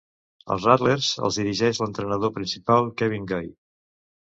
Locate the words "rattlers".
0.67-1.11